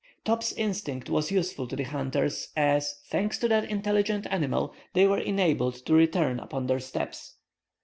Top's 0.25 0.51
instinct 0.53 1.11
was 1.11 1.29
useful 1.29 1.67
to 1.67 1.75
the 1.75 1.83
hunters, 1.83 2.47
as, 2.57 2.95
thanks 3.11 3.37
to 3.37 3.47
that 3.47 3.69
intelligent 3.69 4.25
animal, 4.31 4.73
they 4.93 5.05
were 5.05 5.19
enabled 5.19 5.75
to 5.85 5.93
return 5.93 6.39
upon 6.39 6.65
their 6.65 6.79
steps. 6.79 7.35